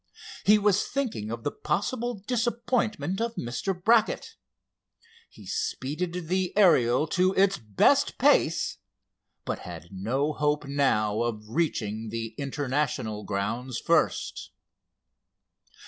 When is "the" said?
1.43-1.51, 6.27-6.57, 12.09-12.29